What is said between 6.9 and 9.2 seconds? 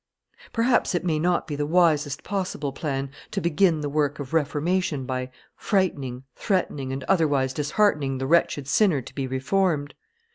and otherwise disheartening the wretched sinner to